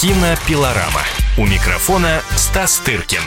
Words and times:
Кинопилорама. 0.00 1.02
У 1.36 1.44
микрофона 1.44 2.22
Стас 2.34 2.78
Тыркин. 2.78 3.20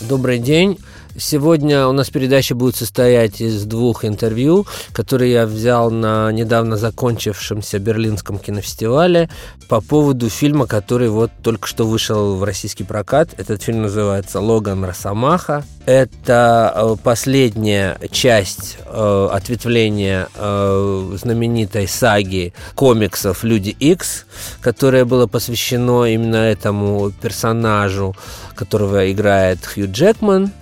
Добрый 0.00 0.38
день. 0.38 0.78
Сегодня 1.16 1.86
у 1.86 1.92
нас 1.92 2.10
передача 2.10 2.54
будет 2.54 2.76
состоять 2.76 3.40
из 3.40 3.64
двух 3.64 4.04
интервью, 4.04 4.66
которые 4.92 5.32
я 5.32 5.46
взял 5.46 5.90
на 5.90 6.30
недавно 6.30 6.76
закончившемся 6.76 7.78
Берлинском 7.78 8.38
кинофестивале 8.38 9.28
по 9.68 9.80
поводу 9.80 10.28
фильма, 10.28 10.66
который 10.66 11.08
вот 11.08 11.30
только 11.42 11.66
что 11.66 11.86
вышел 11.86 12.36
в 12.36 12.44
российский 12.44 12.84
прокат. 12.84 13.30
Этот 13.36 13.62
фильм 13.62 13.82
называется 13.82 14.40
«Логан 14.40 14.84
Росомаха». 14.84 15.64
Это 15.86 16.72
э, 16.74 16.96
последняя 17.02 17.98
часть 18.12 18.78
э, 18.84 19.28
ответвления 19.32 20.28
э, 20.34 21.16
знаменитой 21.20 21.88
саги 21.88 22.52
комиксов 22.74 23.42
«Люди 23.44 23.70
Икс», 23.70 24.26
которое 24.60 25.04
было 25.04 25.26
посвящено 25.26 26.04
именно 26.04 26.36
этому 26.36 27.10
персонажу, 27.10 28.14
которого 28.60 29.10
играет 29.10 29.64
Хью 29.64 29.90
Джекман. 29.90 30.52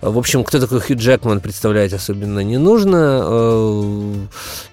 В 0.00 0.18
общем, 0.18 0.42
кто 0.42 0.58
такой 0.58 0.80
Хью 0.80 0.96
Джекман, 0.96 1.40
представлять 1.40 1.92
особенно 1.92 2.40
не 2.40 2.58
нужно. 2.58 3.20
Э, 3.22 4.14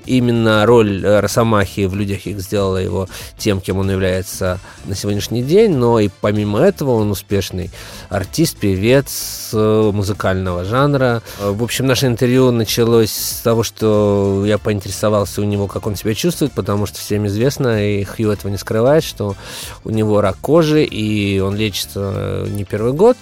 именно 0.08 0.66
роль 0.66 1.06
Росомахи 1.06 1.86
в 1.86 1.94
«Людях 1.94 2.26
Икс» 2.26 2.44
сделала 2.44 2.78
его 2.78 3.08
тем, 3.38 3.62
кем 3.62 3.78
он 3.78 3.92
является 3.92 4.60
на 4.86 4.96
сегодняшний 4.96 5.44
день, 5.44 5.76
но 5.76 6.00
и 6.00 6.10
помимо 6.22 6.60
этого 6.60 6.94
он 6.94 7.12
успешный 7.12 7.70
артист, 8.10 8.58
певец, 8.58 9.52
музыкального 9.54 10.66
жанра. 10.66 11.22
В 11.40 11.64
общем, 11.64 11.86
наше 11.86 12.08
интервью 12.08 12.50
началось 12.50 13.12
с 13.12 13.42
того, 13.42 13.62
что 13.62 14.44
я 14.48 14.58
поинтересовался 14.58 15.42
у 15.42 15.44
него, 15.44 15.68
как 15.68 15.86
он 15.86 15.96
себя 15.96 16.16
чувствует, 16.16 16.52
потому 16.54 16.88
что 16.88 16.98
всем 16.98 17.28
известно, 17.28 17.86
и 17.86 18.04
Хью 18.04 18.32
этого 18.32 18.50
не 18.50 18.58
скрывает, 18.58 19.04
что 19.04 19.36
у 19.84 19.92
него 19.92 20.20
рак 20.20 20.38
кожи, 20.42 20.84
и 20.84 21.40
он 21.40 21.56
лечится 21.56 22.48
не 22.50 22.66
первый 22.72 22.94
год. 22.94 23.18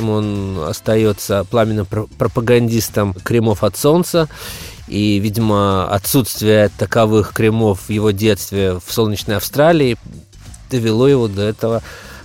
Он 0.00 0.60
остается 0.66 1.44
пламенным 1.50 1.86
пропагандистом 1.86 3.14
кремов 3.14 3.64
от 3.64 3.76
солнца. 3.76 4.28
И, 4.88 5.18
видимо, 5.18 5.88
отсутствие 5.88 6.70
таковых 6.78 7.32
кремов 7.32 7.80
в 7.88 7.90
его 7.90 8.12
детстве 8.12 8.74
в 8.74 8.92
солнечной 8.92 9.36
Австралии 9.36 9.96
довело 10.70 11.08
его 11.08 11.28
до 11.28 11.42
этого 11.42 11.82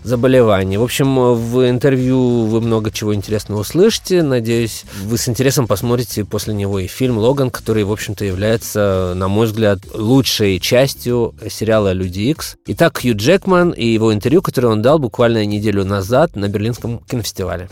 заболеваний. 0.07 0.77
В 0.77 0.83
общем, 0.83 1.35
в 1.35 1.69
интервью 1.69 2.45
вы 2.45 2.61
много 2.61 2.91
чего 2.91 3.13
интересного 3.13 3.61
услышите. 3.61 4.23
Надеюсь, 4.23 4.85
вы 5.03 5.17
с 5.17 5.27
интересом 5.27 5.67
посмотрите 5.67 6.25
после 6.25 6.53
него 6.53 6.79
и 6.79 6.87
фильм 6.87 7.17
«Логан», 7.17 7.51
который, 7.51 7.83
в 7.83 7.91
общем-то, 7.91 8.25
является, 8.25 9.13
на 9.15 9.27
мой 9.27 9.47
взгляд, 9.47 9.79
лучшей 9.93 10.59
частью 10.59 11.35
сериала 11.49 11.91
«Люди 11.91 12.21
Икс». 12.21 12.55
Итак, 12.65 12.99
Хью 13.01 13.15
Джекман 13.15 13.71
и 13.71 13.85
его 13.85 14.13
интервью, 14.13 14.41
которое 14.41 14.69
он 14.69 14.81
дал 14.81 14.97
буквально 14.97 15.45
неделю 15.45 15.83
назад 15.85 16.35
на 16.35 16.47
Берлинском 16.47 16.99
кинофестивале. 16.99 17.69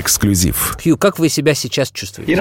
Эксклюзив. 0.00 0.76
Хью, 0.82 0.96
как 0.96 1.18
вы 1.18 1.28
себя 1.28 1.54
сейчас 1.54 1.90
чувствуете? 1.90 2.32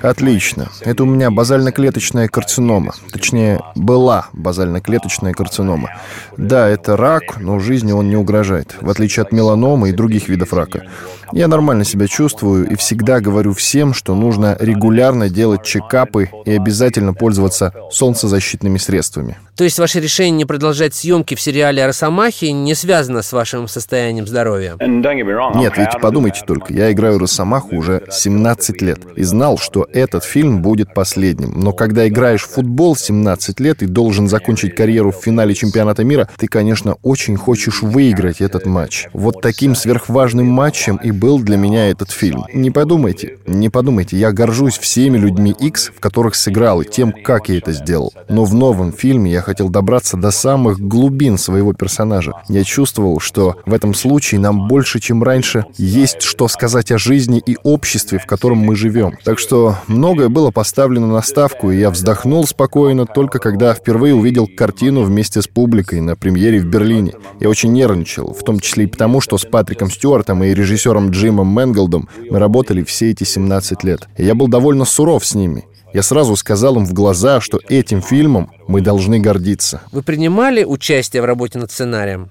Отлично. 0.00 0.70
Это 0.80 1.02
у 1.02 1.06
меня 1.06 1.30
базально-клеточная 1.30 2.28
карцинома. 2.28 2.94
Точнее, 3.12 3.60
была 3.74 4.28
базально-клеточная 4.32 5.32
карцинома. 5.32 5.90
Да, 6.36 6.68
это 6.68 6.96
рак, 6.96 7.38
но 7.40 7.58
жизни 7.58 7.92
он 7.92 8.08
не 8.08 8.16
угрожает, 8.16 8.76
в 8.80 8.88
отличие 8.88 9.22
от 9.22 9.32
меланомы 9.32 9.90
и 9.90 9.92
других 9.92 10.28
видов 10.28 10.52
рака. 10.52 10.86
Я 11.32 11.48
нормально 11.48 11.84
себя 11.84 12.06
чувствую 12.06 12.68
и 12.70 12.76
всегда 12.76 13.20
говорю 13.20 13.52
всем, 13.52 13.92
что 13.92 14.14
нужно 14.14 14.56
регулярно 14.60 15.28
делать 15.28 15.64
чекапы 15.64 16.30
и 16.44 16.52
обязательно 16.52 17.14
пользоваться 17.14 17.72
солнцезащитными 17.90 18.78
средствами. 18.78 19.36
То 19.56 19.64
есть 19.64 19.78
ваше 19.78 20.00
решение 20.00 20.36
не 20.36 20.44
продолжать 20.44 20.94
съемки 20.94 21.34
в 21.34 21.40
сериале 21.40 21.82
о 21.82 21.88
Росомахе 21.88 22.52
не 22.52 22.74
связано 22.74 23.22
с 23.22 23.32
вашим 23.32 23.66
состоянием 23.68 24.26
здоровья? 24.26 24.76
Нет, 24.78 25.72
ведь 25.76 26.00
подумайте 26.00 26.42
только, 26.46 26.72
я 26.76 26.92
играю 26.92 27.18
Росомаху 27.18 27.74
уже 27.74 28.02
17 28.10 28.82
лет 28.82 29.00
и 29.16 29.22
знал, 29.22 29.56
что 29.56 29.88
этот 29.94 30.24
фильм 30.24 30.60
будет 30.60 30.92
последним. 30.92 31.58
Но 31.58 31.72
когда 31.72 32.06
играешь 32.06 32.42
в 32.42 32.50
футбол 32.50 32.94
17 32.94 33.60
лет 33.60 33.82
и 33.82 33.86
должен 33.86 34.28
закончить 34.28 34.74
карьеру 34.74 35.10
в 35.10 35.16
финале 35.16 35.54
чемпионата 35.54 36.04
мира, 36.04 36.28
ты, 36.36 36.48
конечно, 36.48 36.96
очень 37.02 37.38
хочешь 37.38 37.80
выиграть 37.80 38.42
этот 38.42 38.66
матч. 38.66 39.06
Вот 39.14 39.40
таким 39.40 39.74
сверхважным 39.74 40.46
матчем 40.46 40.96
и 40.96 41.12
был 41.12 41.38
для 41.38 41.56
меня 41.56 41.88
этот 41.88 42.10
фильм. 42.10 42.44
Не 42.52 42.70
подумайте, 42.70 43.38
не 43.46 43.70
подумайте, 43.70 44.18
я 44.18 44.30
горжусь 44.32 44.76
всеми 44.76 45.16
людьми 45.16 45.56
X, 45.58 45.92
в 45.96 46.00
которых 46.00 46.34
сыграл, 46.34 46.82
и 46.82 46.84
тем, 46.84 47.10
как 47.24 47.48
я 47.48 47.56
это 47.56 47.72
сделал. 47.72 48.12
Но 48.28 48.44
в 48.44 48.52
новом 48.52 48.92
фильме 48.92 49.32
я 49.32 49.40
хотел 49.40 49.70
добраться 49.70 50.18
до 50.18 50.30
самых 50.30 50.78
глубин 50.78 51.38
своего 51.38 51.72
персонажа. 51.72 52.34
Я 52.50 52.64
чувствовал, 52.64 53.18
что 53.18 53.56
в 53.64 53.72
этом 53.72 53.94
случае 53.94 54.40
нам 54.40 54.68
больше, 54.68 55.00
чем 55.00 55.22
раньше, 55.22 55.64
есть 55.78 56.20
что 56.20 56.48
сказать 56.48 56.65
о 56.92 56.98
жизни 56.98 57.42
и 57.44 57.56
обществе, 57.62 58.18
в 58.18 58.26
котором 58.26 58.58
мы 58.58 58.76
живем. 58.76 59.14
Так 59.24 59.38
что 59.38 59.76
многое 59.86 60.28
было 60.28 60.50
поставлено 60.50 61.06
на 61.06 61.22
ставку, 61.22 61.70
и 61.70 61.78
я 61.78 61.90
вздохнул 61.90 62.46
спокойно 62.46 63.06
только 63.06 63.38
когда 63.38 63.74
впервые 63.74 64.14
увидел 64.14 64.46
картину 64.46 65.02
вместе 65.02 65.42
с 65.42 65.46
публикой 65.46 66.00
на 66.00 66.16
премьере 66.16 66.60
в 66.60 66.66
Берлине. 66.66 67.14
Я 67.40 67.48
очень 67.48 67.72
нервничал, 67.72 68.32
в 68.34 68.42
том 68.42 68.60
числе 68.60 68.84
и 68.84 68.86
потому, 68.86 69.20
что 69.20 69.38
с 69.38 69.44
Патриком 69.44 69.90
Стюартом 69.90 70.42
и 70.44 70.54
режиссером 70.54 71.10
Джимом 71.10 71.54
Менголдом 71.54 72.08
мы 72.30 72.38
работали 72.38 72.82
все 72.82 73.10
эти 73.10 73.24
17 73.24 73.84
лет. 73.84 74.08
И 74.16 74.24
я 74.24 74.34
был 74.34 74.48
довольно 74.48 74.84
суров 74.84 75.24
с 75.24 75.34
ними. 75.34 75.64
Я 75.96 76.02
сразу 76.02 76.36
сказал 76.36 76.76
им 76.76 76.84
в 76.84 76.92
глаза, 76.92 77.40
что 77.40 77.58
этим 77.70 78.02
фильмом 78.02 78.50
мы 78.68 78.82
должны 78.82 79.18
гордиться. 79.18 79.80
Вы 79.92 80.02
принимали 80.02 80.62
участие 80.62 81.22
в 81.22 81.24
работе 81.24 81.58
над 81.58 81.72
сценарием? 81.72 82.28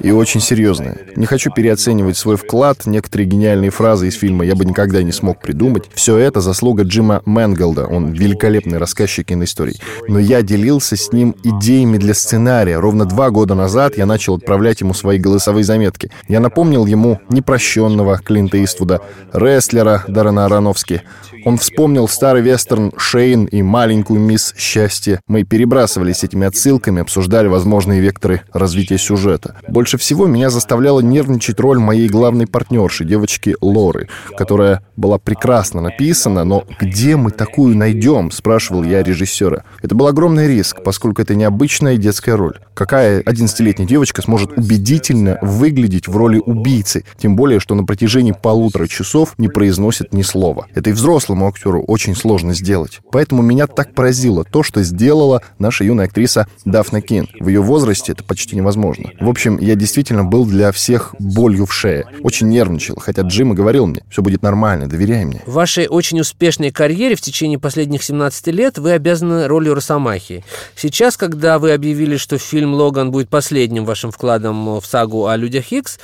И 0.00 0.10
очень 0.10 0.40
серьезное. 0.40 0.98
Не 1.14 1.26
хочу 1.26 1.52
переоценивать 1.52 2.16
свой 2.16 2.36
вклад. 2.36 2.84
Некоторые 2.86 3.28
гениальные 3.28 3.70
фразы 3.70 4.08
из 4.08 4.14
фильма 4.16 4.44
я 4.44 4.56
бы 4.56 4.64
никогда 4.64 5.00
не 5.04 5.12
смог 5.12 5.40
придумать. 5.40 5.84
Все 5.94 6.16
это 6.16 6.40
заслуга 6.40 6.82
Джима 6.82 7.22
Мэнголда. 7.24 7.86
Он 7.86 8.14
великолепный 8.14 8.78
рассказчик 8.78 9.28
киноисторий. 9.28 9.80
Но 10.08 10.18
я 10.18 10.42
делился 10.42 10.96
с 10.96 11.12
ним 11.12 11.36
идеями 11.44 11.98
для 11.98 12.14
сценария. 12.14 12.80
Ровно 12.80 13.04
два 13.04 13.30
года 13.30 13.54
назад 13.54 13.96
я 13.96 14.06
начал 14.06 14.34
отправлять 14.34 14.80
ему 14.80 14.92
свои 14.92 15.20
голосовые 15.20 15.62
заметки. 15.62 16.10
Я 16.26 16.40
напомнил 16.40 16.86
ему 16.86 17.20
непрощенного 17.28 18.18
Клинта 18.18 18.62
Иствуда, 18.64 19.02
рестлера 19.32 20.02
Даррена 20.08 20.46
Аронофски. 20.46 21.02
Он 21.44 21.58
вспомнил 21.58 22.06
старый 22.08 22.42
вестерн 22.72 22.92
«Шейн» 22.96 23.44
и 23.44 23.62
маленькую 23.62 24.20
мисс 24.20 24.54
«Счастье». 24.56 25.20
Мы 25.26 25.44
перебрасывались 25.44 26.24
этими 26.24 26.46
отсылками, 26.46 27.02
обсуждали 27.02 27.48
возможные 27.48 28.00
векторы 28.00 28.42
развития 28.52 28.98
сюжета. 28.98 29.56
Больше 29.68 29.98
всего 29.98 30.26
меня 30.26 30.48
заставляла 30.50 31.00
нервничать 31.00 31.60
роль 31.60 31.78
моей 31.78 32.08
главной 32.08 32.46
партнерши, 32.46 33.04
девочки 33.04 33.56
Лоры, 33.60 34.08
которая 34.36 34.82
была 34.96 35.18
прекрасно 35.18 35.80
написана, 35.80 36.44
но 36.44 36.64
где 36.80 37.16
мы 37.16 37.30
такую 37.30 37.76
найдем, 37.76 38.30
спрашивал 38.30 38.84
я 38.84 39.02
режиссера. 39.02 39.64
Это 39.82 39.94
был 39.94 40.06
огромный 40.06 40.48
риск, 40.48 40.82
поскольку 40.82 41.22
это 41.22 41.34
необычная 41.34 41.96
детская 41.96 42.36
роль. 42.36 42.58
Какая 42.74 43.22
11-летняя 43.22 43.86
девочка 43.86 44.22
сможет 44.22 44.52
убедительно 44.56 45.38
выглядеть 45.42 46.08
в 46.08 46.16
роли 46.16 46.38
убийцы, 46.38 47.04
тем 47.18 47.36
более, 47.36 47.60
что 47.60 47.74
на 47.74 47.84
протяжении 47.84 48.32
полутора 48.32 48.86
часов 48.86 49.34
не 49.38 49.48
произносит 49.48 50.14
ни 50.14 50.22
слова. 50.22 50.66
Это 50.74 50.90
и 50.90 50.92
взрослому 50.92 51.48
актеру 51.48 51.82
очень 51.82 52.16
сложно 52.16 52.54
сделать. 52.54 52.61
Поэтому 53.10 53.42
меня 53.42 53.66
так 53.66 53.94
поразило 53.94 54.44
то, 54.44 54.62
что 54.62 54.82
сделала 54.82 55.42
наша 55.58 55.84
юная 55.84 56.06
актриса 56.06 56.46
Дафна 56.64 57.00
Кин. 57.00 57.28
В 57.40 57.48
ее 57.48 57.60
возрасте 57.62 58.12
это 58.12 58.24
почти 58.24 58.56
невозможно. 58.56 59.10
В 59.20 59.28
общем, 59.28 59.58
я 59.58 59.74
действительно 59.74 60.24
был 60.24 60.46
для 60.46 60.72
всех 60.72 61.14
болью 61.18 61.66
в 61.66 61.72
шее. 61.72 62.06
Очень 62.22 62.48
нервничал, 62.48 62.96
хотя 62.98 63.22
Джим 63.22 63.52
и 63.52 63.56
говорил 63.56 63.86
мне, 63.86 64.02
все 64.10 64.22
будет 64.22 64.42
нормально, 64.42 64.88
доверяй 64.88 65.24
мне. 65.24 65.42
В 65.46 65.52
вашей 65.52 65.88
очень 65.88 66.20
успешной 66.20 66.70
карьере 66.70 67.16
в 67.16 67.20
течение 67.20 67.58
последних 67.58 68.02
17 68.02 68.46
лет 68.48 68.78
вы 68.78 68.92
обязаны 68.92 69.46
ролью 69.46 69.74
Росомахи. 69.74 70.44
Сейчас, 70.76 71.16
когда 71.16 71.58
вы 71.58 71.72
объявили, 71.72 72.16
что 72.16 72.38
фильм 72.38 72.74
«Логан» 72.74 73.10
будет 73.10 73.28
последним 73.28 73.84
вашим 73.84 74.10
вкладом 74.10 74.80
в 74.80 74.86
сагу 74.86 75.26
о 75.26 75.36
людях 75.36 75.72
Икс, 75.72 75.98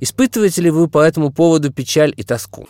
испытываете 0.00 0.62
ли 0.62 0.70
вы 0.70 0.88
по 0.88 1.00
этому 1.00 1.30
поводу 1.30 1.72
печаль 1.72 2.12
и 2.16 2.22
тоску? 2.22 2.68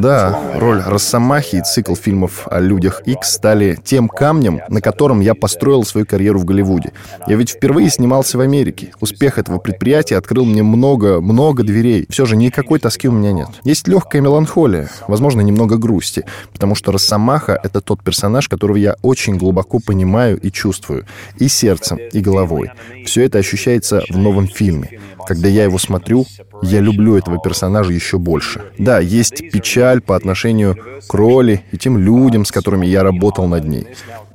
Да, 0.00 0.40
роль 0.54 0.82
Росомахи 0.84 1.56
и 1.56 1.62
цикл 1.62 1.94
фильмов 2.04 2.46
о 2.50 2.60
людях 2.60 3.02
Икс 3.06 3.32
стали 3.32 3.78
тем 3.82 4.08
камнем, 4.08 4.60
на 4.68 4.80
котором 4.80 5.20
я 5.20 5.34
построил 5.34 5.84
свою 5.84 6.06
карьеру 6.06 6.38
в 6.38 6.44
Голливуде. 6.44 6.92
Я 7.26 7.36
ведь 7.36 7.50
впервые 7.50 7.88
снимался 7.88 8.36
в 8.36 8.42
Америке. 8.42 8.92
Успех 9.00 9.38
этого 9.38 9.58
предприятия 9.58 10.16
открыл 10.16 10.44
мне 10.44 10.62
много, 10.62 11.20
много 11.20 11.62
дверей. 11.62 12.06
Все 12.10 12.26
же 12.26 12.36
никакой 12.36 12.78
тоски 12.78 13.08
у 13.08 13.12
меня 13.12 13.32
нет. 13.32 13.48
Есть 13.64 13.88
легкая 13.88 14.20
меланхолия, 14.20 14.90
возможно, 15.08 15.40
немного 15.40 15.78
грусти, 15.78 16.24
потому 16.52 16.74
что 16.74 16.92
Росомаха— 16.92 17.58
это 17.62 17.80
тот 17.80 18.02
персонаж, 18.02 18.48
которого 18.48 18.76
я 18.76 18.96
очень 19.02 19.36
глубоко 19.38 19.78
понимаю 19.78 20.38
и 20.38 20.50
чувствую. 20.50 21.06
И 21.38 21.48
сердцем, 21.48 21.98
и 22.12 22.20
головой. 22.20 22.70
Все 23.06 23.22
это 23.24 23.38
ощущается 23.38 24.02
в 24.10 24.18
новом 24.18 24.46
фильме. 24.46 25.00
Когда 25.26 25.48
я 25.48 25.64
его 25.64 25.78
смотрю, 25.78 26.26
я 26.62 26.80
люблю 26.80 27.16
этого 27.16 27.40
персонажа 27.40 27.92
еще 27.92 28.18
больше. 28.18 28.62
Да, 28.78 28.98
есть 28.98 29.50
печаль 29.50 30.00
по 30.00 30.16
отношению 30.16 30.76
к 31.08 31.14
роли 31.14 31.64
и 31.72 31.78
тем 31.78 31.93
людям, 31.96 32.44
с 32.44 32.52
которыми 32.52 32.86
я 32.86 33.02
работал 33.02 33.46
над 33.46 33.64
ней. 33.64 33.86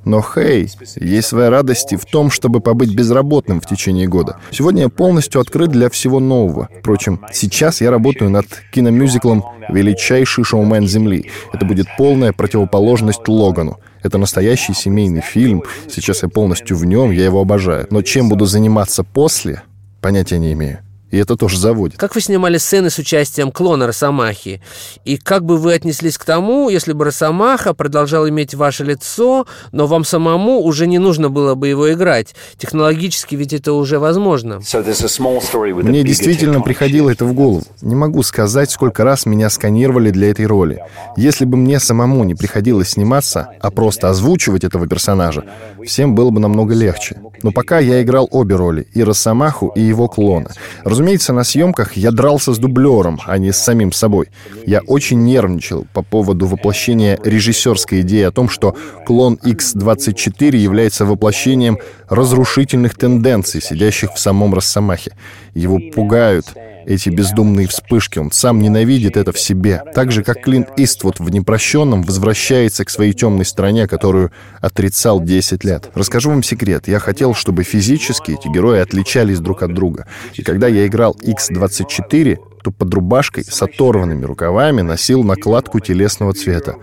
Но, 0.04 0.22
хей, 0.22 0.68
есть 0.96 1.28
своя 1.28 1.50
радость 1.50 1.92
в 1.92 2.04
том, 2.04 2.30
чтобы 2.30 2.60
побыть 2.60 2.94
безработным 2.94 3.60
в 3.60 3.66
течение 3.66 4.06
года. 4.06 4.38
Сегодня 4.50 4.82
я 4.82 4.88
полностью 4.88 5.40
открыт 5.40 5.70
для 5.70 5.90
всего 5.90 6.20
нового. 6.20 6.68
Впрочем, 6.80 7.20
сейчас 7.32 7.80
я 7.80 7.90
работаю 7.90 8.30
над 8.30 8.46
киномюзиклом 8.72 9.44
«Величайший 9.68 10.44
шоумен 10.44 10.86
Земли». 10.86 11.30
Это 11.52 11.66
будет 11.66 11.86
полная 11.98 12.32
противоположность 12.32 13.28
Логану. 13.28 13.78
Это 14.02 14.16
настоящий 14.18 14.72
семейный 14.72 15.20
фильм. 15.20 15.62
Сейчас 15.88 16.22
я 16.22 16.28
полностью 16.28 16.76
в 16.76 16.84
нем, 16.86 17.10
я 17.10 17.24
его 17.24 17.40
обожаю. 17.40 17.86
Но 17.90 18.02
чем 18.02 18.28
буду 18.28 18.46
заниматься 18.46 19.04
после, 19.04 19.62
понятия 20.00 20.38
не 20.38 20.54
имею. 20.54 20.78
И 21.10 21.18
это 21.18 21.36
тоже 21.36 21.58
заводит. 21.58 21.98
Как 21.98 22.14
вы 22.14 22.20
снимали 22.20 22.58
сцены 22.58 22.90
с 22.90 22.98
участием 22.98 23.50
клона 23.50 23.86
Росомахи? 23.86 24.62
И 25.04 25.16
как 25.16 25.44
бы 25.44 25.56
вы 25.56 25.74
отнеслись 25.74 26.18
к 26.18 26.24
тому, 26.24 26.68
если 26.68 26.92
бы 26.92 27.04
Росомаха 27.04 27.74
продолжал 27.74 28.28
иметь 28.28 28.54
ваше 28.54 28.84
лицо, 28.84 29.46
но 29.72 29.86
вам 29.86 30.04
самому 30.04 30.60
уже 30.60 30.86
не 30.86 30.98
нужно 30.98 31.28
было 31.28 31.54
бы 31.54 31.68
его 31.68 31.92
играть? 31.92 32.34
Технологически 32.58 33.34
ведь 33.34 33.52
это 33.52 33.72
уже 33.72 33.98
возможно. 33.98 34.60
Мне 34.60 36.02
действительно 36.02 36.60
приходило 36.60 37.10
это 37.10 37.24
в 37.24 37.32
голову. 37.32 37.62
Не 37.82 37.94
могу 37.94 38.22
сказать, 38.22 38.70
сколько 38.70 39.04
раз 39.04 39.26
меня 39.26 39.50
сканировали 39.50 40.10
для 40.10 40.30
этой 40.30 40.46
роли. 40.46 40.82
Если 41.16 41.44
бы 41.44 41.56
мне 41.56 41.80
самому 41.80 42.24
не 42.24 42.34
приходилось 42.34 42.90
сниматься, 42.90 43.50
а 43.60 43.70
просто 43.70 44.08
озвучивать 44.08 44.64
этого 44.64 44.86
персонажа, 44.86 45.44
всем 45.84 46.14
было 46.14 46.30
бы 46.30 46.40
намного 46.40 46.74
легче. 46.74 47.20
Но 47.42 47.52
пока 47.52 47.78
я 47.78 48.02
играл 48.02 48.28
обе 48.30 48.54
роли, 48.54 48.86
и 48.92 49.02
Росомаху, 49.02 49.72
и 49.74 49.80
его 49.80 50.08
клона. 50.08 50.50
Разумеется, 50.84 50.99
на 51.32 51.44
съемках 51.44 51.96
я 51.96 52.10
дрался 52.10 52.52
с 52.52 52.58
дублером, 52.58 53.20
а 53.26 53.38
не 53.38 53.52
с 53.52 53.58
самим 53.58 53.92
собой. 53.92 54.28
Я 54.66 54.80
очень 54.80 55.24
нервничал 55.24 55.86
по 55.92 56.02
поводу 56.02 56.46
воплощения 56.46 57.18
режиссерской 57.24 58.00
идеи 58.02 58.22
о 58.22 58.30
том, 58.30 58.48
что 58.48 58.76
клон 59.06 59.38
X-24 59.42 60.56
является 60.56 61.04
воплощением 61.04 61.78
разрушительных 62.08 62.96
тенденций, 62.96 63.60
сидящих 63.60 64.14
в 64.14 64.18
самом 64.18 64.54
Росомахе. 64.54 65.12
Его 65.54 65.78
пугают 65.94 66.46
эти 66.86 67.08
бездумные 67.08 67.66
вспышки. 67.66 68.18
Он 68.18 68.30
сам 68.30 68.60
ненавидит 68.60 69.16
это 69.16 69.32
в 69.32 69.38
себе. 69.38 69.82
Так 69.94 70.12
же, 70.12 70.22
как 70.22 70.42
Клинт 70.42 70.68
Иствуд 70.76 71.20
в 71.20 71.30
«Непрощенном» 71.30 72.02
возвращается 72.02 72.84
к 72.84 72.90
своей 72.90 73.12
темной 73.12 73.44
стороне, 73.44 73.86
которую 73.86 74.32
отрицал 74.60 75.20
10 75.20 75.64
лет. 75.64 75.90
Расскажу 75.94 76.30
вам 76.30 76.42
секрет. 76.42 76.88
Я 76.88 76.98
хотел, 76.98 77.34
чтобы 77.34 77.62
физически 77.62 78.32
эти 78.32 78.48
герои 78.48 78.80
отличались 78.80 79.40
друг 79.40 79.62
от 79.62 79.74
друга. 79.74 80.06
И 80.34 80.42
когда 80.42 80.68
я 80.68 80.86
играл 80.86 81.16
X-24, 81.20 82.38
то 82.62 82.70
под 82.70 82.92
рубашкой 82.92 83.44
с 83.44 83.62
оторванными 83.62 84.24
рукавами 84.24 84.82
носил 84.82 85.22
накладку 85.24 85.80
телесного 85.80 86.34
цвета. 86.34 86.76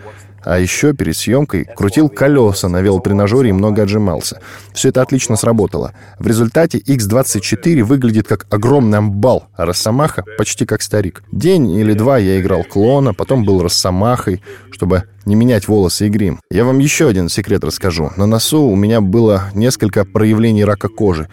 А 0.49 0.59
еще 0.59 0.93
перед 0.93 1.17
съемкой 1.17 1.65
крутил 1.65 2.07
колеса 2.07 2.69
на 2.69 2.79
велотренажере 2.79 3.49
и 3.49 3.51
много 3.53 3.83
отжимался. 3.83 4.39
Все 4.73 4.89
это 4.89 5.01
отлично 5.01 5.35
сработало. 5.35 5.93
В 6.19 6.27
результате 6.27 6.77
X24 6.77 7.83
выглядит 7.83 8.29
как 8.29 8.45
огромный 8.49 8.99
амбал, 8.99 9.49
а 9.57 9.65
Росомаха 9.65 10.23
почти 10.37 10.65
как 10.65 10.81
старик. 10.81 11.21
День 11.33 11.69
или 11.71 11.91
два 11.91 12.17
я 12.17 12.39
играл 12.39 12.63
клона, 12.63 13.13
потом 13.13 13.43
был 13.43 13.61
Росомахой, 13.61 14.41
чтобы 14.71 15.03
не 15.25 15.35
менять 15.35 15.67
волосы 15.67 16.07
и 16.07 16.09
грим. 16.09 16.39
Я 16.49 16.63
вам 16.63 16.79
еще 16.79 17.09
один 17.09 17.27
секрет 17.27 17.65
расскажу. 17.65 18.11
На 18.15 18.25
носу 18.25 18.61
у 18.61 18.75
меня 18.77 19.01
было 19.01 19.49
несколько 19.53 20.05
проявлений 20.05 20.63
рака 20.63 20.87
кожи. 20.87 21.27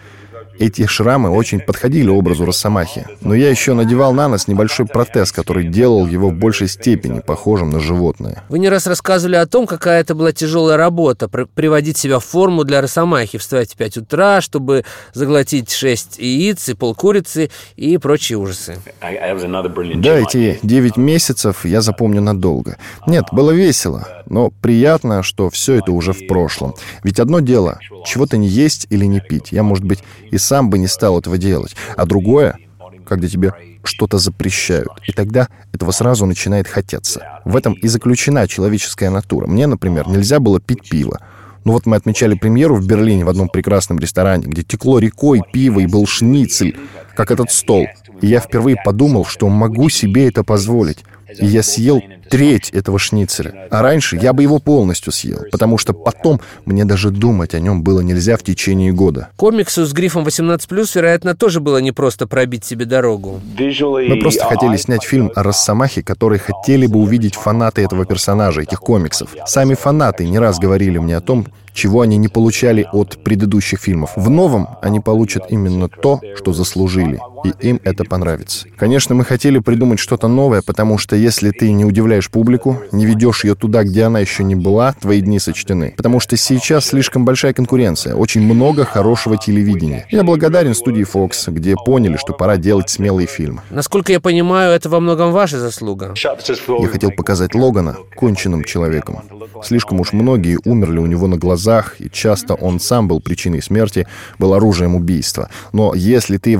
Эти 0.57 0.85
шрамы 0.85 1.29
очень 1.29 1.59
подходили 1.59 2.09
образу 2.09 2.45
Росомахи, 2.45 3.05
но 3.21 3.35
я 3.35 3.49
еще 3.49 3.73
надевал 3.73 4.13
на 4.13 4.27
нос 4.27 4.47
небольшой 4.47 4.85
протез, 4.85 5.31
который 5.31 5.65
делал 5.65 6.07
его 6.07 6.29
в 6.29 6.33
большей 6.33 6.67
степени 6.67 7.19
похожим 7.19 7.71
на 7.71 7.79
животное. 7.79 8.43
Вы 8.49 8.59
не 8.59 8.69
раз 8.69 8.87
рассказывали 8.87 9.35
о 9.35 9.45
том, 9.45 9.67
какая 9.67 10.01
это 10.01 10.15
была 10.15 10.31
тяжелая 10.31 10.77
работа, 10.77 11.27
приводить 11.27 11.97
себя 11.97 12.19
в 12.19 12.25
форму 12.25 12.63
для 12.63 12.81
Росомахи, 12.81 13.37
вставать 13.37 13.73
в 13.73 13.77
5 13.77 13.97
утра, 13.97 14.41
чтобы 14.41 14.85
заглотить 15.13 15.71
6 15.71 16.19
яиц 16.19 16.69
и 16.69 16.73
полкурицы 16.73 17.49
и 17.75 17.97
прочие 17.97 18.37
ужасы. 18.37 18.77
Да, 19.01 20.15
эти 20.17 20.59
9 20.63 20.97
месяцев 20.97 21.65
я 21.65 21.81
запомню 21.81 22.21
надолго. 22.21 22.77
Нет, 23.07 23.25
было 23.31 23.51
весело, 23.51 24.14
но 24.29 24.51
приятно, 24.61 25.23
что 25.23 25.49
все 25.49 25.75
это 25.75 25.91
уже 25.91 26.13
в 26.13 26.27
прошлом. 26.27 26.75
Ведь 27.03 27.19
одно 27.19 27.39
дело, 27.39 27.79
чего-то 28.05 28.37
не 28.37 28.47
есть 28.47 28.87
или 28.89 29.05
не 29.05 29.19
пить. 29.19 29.51
Я, 29.51 29.63
может 29.63 29.85
быть, 29.85 30.03
и 30.31 30.37
сам 30.37 30.69
бы 30.69 30.77
не 30.77 30.87
стал 30.87 31.19
этого 31.19 31.37
делать. 31.37 31.75
А 31.95 32.05
другое, 32.05 32.57
когда 33.05 33.27
тебе 33.27 33.53
что-то 33.83 34.17
запрещают. 34.17 34.89
И 35.07 35.11
тогда 35.11 35.47
этого 35.73 35.91
сразу 35.91 36.25
начинает 36.25 36.67
хотеться. 36.67 37.41
В 37.45 37.55
этом 37.55 37.73
и 37.73 37.87
заключена 37.87 38.47
человеческая 38.47 39.09
натура. 39.09 39.47
Мне, 39.47 39.67
например, 39.67 40.07
нельзя 40.07 40.39
было 40.39 40.59
пить 40.59 40.89
пиво. 40.89 41.19
Ну 41.63 41.73
вот 41.73 41.87
мы 41.87 41.95
отмечали 41.95 42.35
премьеру 42.35 42.75
в 42.75 42.85
Берлине 42.85 43.25
в 43.25 43.29
одном 43.29 43.49
прекрасном 43.49 43.97
ресторане, 43.97 44.45
где 44.45 44.61
текло 44.61 44.99
рекой 44.99 45.41
пиво 45.51 45.79
и 45.79 45.87
был 45.87 46.05
шницель, 46.05 46.77
как 47.15 47.31
этот 47.31 47.51
стол. 47.51 47.87
И 48.21 48.27
я 48.27 48.39
впервые 48.39 48.77
подумал, 48.83 49.25
что 49.25 49.49
могу 49.49 49.89
себе 49.89 50.27
это 50.27 50.43
позволить. 50.43 50.99
И 51.39 51.45
я 51.45 51.63
съел 51.63 52.01
треть 52.29 52.69
этого 52.69 52.99
шницеля. 52.99 53.67
А 53.71 53.81
раньше 53.81 54.17
я 54.17 54.33
бы 54.33 54.43
его 54.43 54.59
полностью 54.59 55.11
съел, 55.11 55.45
потому 55.51 55.77
что 55.77 55.93
потом 55.93 56.41
мне 56.65 56.85
даже 56.85 57.11
думать 57.11 57.53
о 57.53 57.59
нем 57.59 57.83
было 57.83 58.01
нельзя 58.01 58.37
в 58.37 58.43
течение 58.43 58.91
года. 58.91 59.29
Комиксу 59.35 59.85
с 59.85 59.93
грифом 59.93 60.25
18+, 60.25 60.59
вероятно, 60.95 61.35
тоже 61.35 61.59
было 61.59 61.77
непросто 61.77 62.27
пробить 62.27 62.65
себе 62.65 62.85
дорогу. 62.85 63.41
Мы 63.57 64.19
просто 64.19 64.45
хотели 64.45 64.77
снять 64.77 65.03
фильм 65.03 65.31
о 65.35 65.43
Росомахе, 65.43 66.03
который 66.03 66.39
хотели 66.39 66.87
бы 66.87 66.99
увидеть 66.99 67.35
фанаты 67.35 67.81
этого 67.81 68.05
персонажа, 68.05 68.61
этих 68.61 68.79
комиксов. 68.79 69.29
Сами 69.45 69.73
фанаты 69.73 70.27
не 70.27 70.39
раз 70.39 70.59
говорили 70.59 70.97
мне 70.97 71.17
о 71.17 71.21
том, 71.21 71.47
чего 71.75 72.01
они 72.01 72.17
не 72.17 72.29
получали 72.29 72.87
от 72.91 73.21
предыдущих 73.23 73.79
фильмов. 73.79 74.13
В 74.15 74.29
новом 74.29 74.67
они 74.81 75.01
получат 75.01 75.43
именно 75.49 75.89
то, 75.89 76.21
что 76.35 76.53
заслужили, 76.53 77.19
и 77.45 77.67
им 77.67 77.79
это 77.83 78.03
понравится. 78.03 78.67
Конечно, 78.77 79.15
мы 79.15 79.23
хотели 79.23 79.59
придумать 79.59 79.99
что-то 79.99 80.27
новое, 80.27 80.61
потому 80.61 80.97
что 80.97 81.15
если 81.15 81.51
ты 81.51 81.71
не 81.71 81.85
удивляешь 81.85 82.29
публику, 82.29 82.81
не 82.91 83.05
ведешь 83.05 83.43
ее 83.43 83.55
туда, 83.55 83.83
где 83.83 84.03
она 84.03 84.19
еще 84.19 84.43
не 84.43 84.55
была, 84.55 84.93
твои 84.93 85.21
дни 85.21 85.39
сочтены. 85.39 85.93
Потому 85.97 86.19
что 86.19 86.37
сейчас 86.37 86.87
слишком 86.87 87.25
большая 87.25 87.53
конкуренция, 87.53 88.15
очень 88.15 88.41
много 88.41 88.85
хорошего 88.85 89.37
телевидения. 89.37 90.05
Я 90.09 90.23
благодарен 90.23 90.73
студии 90.75 91.05
Fox, 91.05 91.51
где 91.51 91.75
поняли, 91.75 92.17
что 92.17 92.33
пора 92.33 92.57
делать 92.57 92.89
смелые 92.89 93.27
фильмы. 93.27 93.61
Насколько 93.69 94.11
я 94.11 94.19
понимаю, 94.19 94.71
это 94.73 94.89
во 94.89 94.99
многом 94.99 95.31
ваша 95.31 95.59
заслуга. 95.59 96.13
Я 96.15 96.87
хотел 96.87 97.11
показать 97.11 97.55
Логана 97.55 97.97
конченным 98.15 98.63
человеком. 98.63 99.21
Слишком 99.63 99.99
уж 99.99 100.13
многие 100.13 100.57
умерли 100.65 100.99
у 100.99 101.05
него 101.05 101.27
на 101.27 101.37
глазах, 101.37 101.95
и 101.99 102.09
часто 102.09 102.53
он 102.55 102.79
сам 102.79 103.07
был 103.07 103.19
причиной 103.19 103.61
смерти, 103.61 104.07
был 104.39 104.53
оружием 104.53 104.95
убийства. 104.95 105.49
Но 105.73 105.93
если 105.95 106.37
ты 106.37 106.57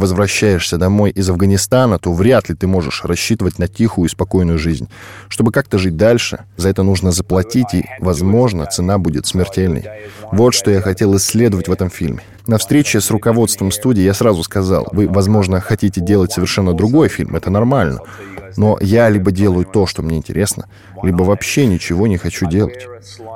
возвращаешься 0.76 0.78
домой 0.78 1.12
из 1.12 1.30
Афганистана, 1.30 1.98
то 2.00 2.14
вряд 2.14 2.50
ли 2.50 2.56
ты 2.56 2.68
можешь 2.68 3.04
рассчитывать 3.04 3.60
на 3.60 3.68
тихую 3.68 4.08
и 4.08 4.12
спокойную 4.12 4.60
жизнь. 4.60 4.88
Чтобы 5.30 5.52
как-то 5.52 5.78
жить 5.78 5.98
дальше, 5.98 6.40
за 6.58 6.70
это 6.70 6.84
нужно 6.84 7.12
заплатить, 7.12 7.74
и, 7.74 7.86
возможно, 8.00 8.66
цена 8.66 8.98
будет 8.98 9.26
смертельной. 9.26 9.84
Вот 10.32 10.54
что 10.54 10.72
я 10.72 10.82
хотел 10.82 11.16
исследовать 11.16 11.68
в 11.68 11.72
этом 11.72 11.90
фильме. 11.90 12.20
На 12.48 12.58
встрече 12.58 13.00
с 13.00 13.12
руководством 13.12 13.72
студии 13.72 14.04
я 14.04 14.14
сразу 14.14 14.44
сказал, 14.44 14.88
вы, 14.92 15.08
возможно, 15.08 15.60
хотите 15.62 16.02
делать 16.02 16.32
совершенно 16.32 16.74
другой 16.74 17.10
фильм, 17.10 17.36
это 17.36 17.50
нормально. 17.50 18.00
Но 18.58 18.78
я 18.82 19.10
либо 19.10 19.32
делаю 19.32 19.66
то, 19.66 19.86
что 19.86 20.02
мне 20.02 20.18
интересно, 20.18 20.68
либо 21.04 21.24
вообще 21.24 21.66
ничего 21.66 22.08
не 22.08 22.18
хочу 22.18 22.48
делать. 22.48 22.88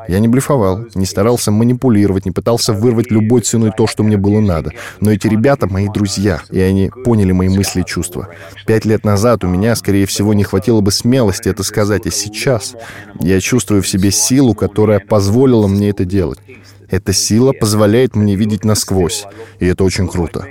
Я 0.07 0.19
не 0.19 0.27
блефовал, 0.27 0.85
не 0.95 1.05
старался 1.05 1.51
манипулировать, 1.51 2.25
не 2.25 2.31
пытался 2.31 2.73
вырвать 2.73 3.11
любой 3.11 3.41
ценой 3.41 3.71
то, 3.75 3.85
что 3.87 4.03
мне 4.03 4.17
было 4.17 4.39
надо. 4.39 4.71
Но 4.99 5.11
эти 5.11 5.27
ребята 5.27 5.67
мои 5.67 5.87
друзья, 5.87 6.41
и 6.49 6.59
они 6.59 6.91
поняли 7.03 7.31
мои 7.31 7.49
мысли 7.49 7.81
и 7.81 7.85
чувства. 7.85 8.29
Пять 8.65 8.85
лет 8.85 9.03
назад 9.03 9.43
у 9.43 9.47
меня, 9.47 9.75
скорее 9.75 10.05
всего, 10.05 10.33
не 10.33 10.43
хватило 10.43 10.81
бы 10.81 10.91
смелости 10.91 11.49
это 11.49 11.63
сказать, 11.63 12.07
а 12.07 12.11
сейчас 12.11 12.75
я 13.19 13.39
чувствую 13.39 13.81
в 13.81 13.87
себе 13.87 14.11
силу, 14.11 14.53
которая 14.53 14.99
позволила 14.99 15.67
мне 15.67 15.89
это 15.89 16.05
делать. 16.05 16.39
Эта 16.89 17.13
сила 17.13 17.53
позволяет 17.53 18.15
мне 18.15 18.35
видеть 18.35 18.65
насквозь, 18.65 19.25
и 19.59 19.67
это 19.67 19.83
очень 19.83 20.07
круто. 20.07 20.47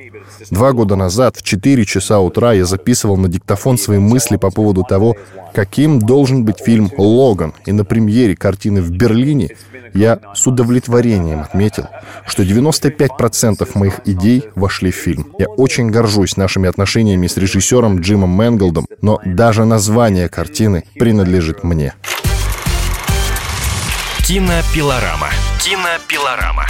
Два 0.50 0.72
года 0.72 0.96
назад 0.96 1.36
в 1.36 1.42
4 1.42 1.84
часа 1.84 2.20
утра 2.20 2.52
я 2.52 2.64
записывал 2.64 3.16
на 3.16 3.28
диктофон 3.28 3.78
свои 3.78 3.98
мысли 3.98 4.36
по 4.36 4.50
поводу 4.50 4.84
того, 4.88 5.16
каким 5.54 5.98
должен 5.98 6.44
быть 6.44 6.60
фильм 6.60 6.90
«Логан». 6.96 7.54
И 7.66 7.72
на 7.72 7.84
премьере 7.84 8.36
картины 8.36 8.82
в 8.82 8.90
Берлине 8.90 9.50
я 9.94 10.20
с 10.34 10.46
удовлетворением 10.46 11.40
отметил, 11.40 11.86
что 12.26 12.42
95% 12.42 13.68
моих 13.74 14.00
идей 14.06 14.44
вошли 14.54 14.90
в 14.90 14.96
фильм. 14.96 15.32
Я 15.38 15.48
очень 15.48 15.90
горжусь 15.90 16.36
нашими 16.36 16.68
отношениями 16.68 17.26
с 17.26 17.36
режиссером 17.36 18.00
Джимом 18.00 18.30
Мэнголдом, 18.30 18.86
но 19.02 19.20
даже 19.24 19.64
название 19.64 20.28
картины 20.28 20.84
принадлежит 20.98 21.64
мне. 21.64 21.94
Кинопилорама. 24.26 25.30
Кинопилорама. 25.58 26.66